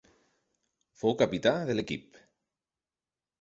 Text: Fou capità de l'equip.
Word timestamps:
Fou 1.01 1.13
capità 1.19 1.53
de 1.71 1.75
l'equip. 1.77 2.19